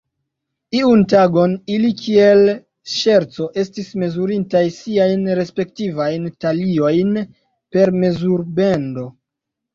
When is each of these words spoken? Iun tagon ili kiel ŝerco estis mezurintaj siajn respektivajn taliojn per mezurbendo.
Iun 0.77 1.01
tagon 1.11 1.51
ili 1.73 1.91
kiel 1.99 2.41
ŝerco 2.93 3.47
estis 3.65 3.91
mezurintaj 4.05 4.63
siajn 4.79 5.23
respektivajn 5.41 6.27
taliojn 6.47 7.15
per 7.77 7.95
mezurbendo. 8.07 9.07